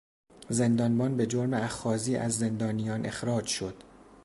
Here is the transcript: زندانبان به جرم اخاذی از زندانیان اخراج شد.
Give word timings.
زندانبان 0.49 1.17
به 1.17 1.25
جرم 1.27 1.53
اخاذی 1.53 2.15
از 2.15 2.37
زندانیان 2.37 3.05
اخراج 3.05 3.45
شد. 3.47 3.83